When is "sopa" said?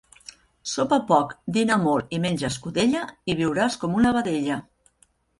0.69-0.97